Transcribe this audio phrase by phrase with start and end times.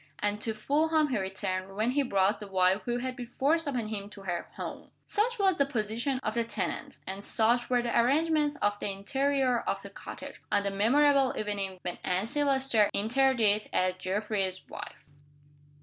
[0.17, 3.85] And to Fulham he returned, when he brought the wife who had been forced upon
[3.89, 7.95] him to her "home." Such was the position of the tenant, and such were the
[7.95, 13.39] arrangements of the interior of the cottage, on the memorable evening when Anne Silvester entered
[13.39, 15.05] it as Geoffrey's wife.